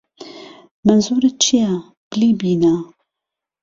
[0.85, 1.71] مهنزوورتچییه
[2.09, 2.75] بلی بینه